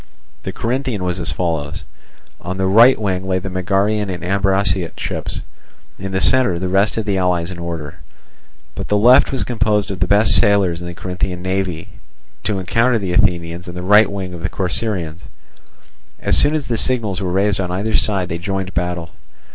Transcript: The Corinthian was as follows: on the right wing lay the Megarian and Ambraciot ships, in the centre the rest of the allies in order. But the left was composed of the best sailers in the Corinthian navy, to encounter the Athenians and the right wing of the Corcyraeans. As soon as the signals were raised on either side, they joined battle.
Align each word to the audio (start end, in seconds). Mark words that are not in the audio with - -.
The 0.41 0.51
Corinthian 0.51 1.03
was 1.03 1.19
as 1.19 1.31
follows: 1.31 1.83
on 2.41 2.57
the 2.57 2.65
right 2.65 2.99
wing 2.99 3.27
lay 3.27 3.37
the 3.37 3.51
Megarian 3.51 4.09
and 4.09 4.23
Ambraciot 4.25 4.99
ships, 4.99 5.41
in 5.99 6.11
the 6.11 6.19
centre 6.19 6.57
the 6.57 6.67
rest 6.69 6.97
of 6.97 7.05
the 7.05 7.19
allies 7.19 7.51
in 7.51 7.59
order. 7.59 7.99
But 8.73 8.87
the 8.87 8.97
left 8.97 9.31
was 9.31 9.43
composed 9.43 9.91
of 9.91 9.99
the 9.99 10.07
best 10.07 10.31
sailers 10.35 10.81
in 10.81 10.87
the 10.87 10.95
Corinthian 10.95 11.43
navy, 11.43 11.87
to 12.45 12.57
encounter 12.57 12.97
the 12.97 13.13
Athenians 13.13 13.67
and 13.67 13.77
the 13.77 13.83
right 13.83 14.11
wing 14.11 14.33
of 14.33 14.41
the 14.41 14.49
Corcyraeans. 14.49 15.21
As 16.19 16.35
soon 16.35 16.55
as 16.55 16.65
the 16.65 16.77
signals 16.77 17.21
were 17.21 17.31
raised 17.31 17.59
on 17.61 17.69
either 17.69 17.93
side, 17.95 18.29
they 18.29 18.39
joined 18.39 18.73
battle. 18.73 19.11